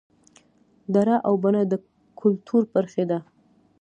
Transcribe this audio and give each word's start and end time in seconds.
دړه 0.95 1.15
او 1.27 1.33
بنه 1.43 1.61
د 1.71 1.73
کولتور 2.19 2.63
برخې 2.73 3.03
دي 3.09 3.19